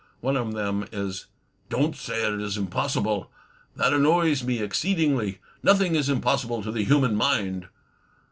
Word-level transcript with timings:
One 0.19 0.35
of 0.35 0.53
them 0.53 0.87
is," 0.91 1.27
Don't 1.69 1.95
say 1.95 2.25
it 2.27 2.41
is 2.41 2.57
impossible! 2.57 3.29
that 3.75 3.93
annoys 3.93 4.43
me 4.43 4.57
exceedingly! 4.59 5.37
Nothing 5.61 5.93
is 5.93 6.09
impossible 6.09 6.63
to 6.63 6.71
the 6.71 6.83
human 6.83 7.13
mind!" 7.15 7.67